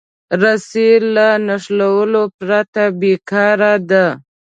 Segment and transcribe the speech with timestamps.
[0.41, 4.05] رسۍ له نښلولو پرته بېکاره ده.